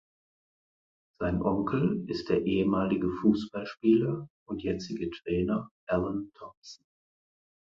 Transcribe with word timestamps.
Sein 1.19 1.43
Onkel 1.43 2.05
ist 2.09 2.29
der 2.29 2.41
ehemalige 2.43 3.07
Fußballspieler 3.21 4.27
und 4.49 4.63
jetzige 4.63 5.11
Trainer 5.11 5.69
Alan 5.87 6.31
Thompson. 6.33 6.87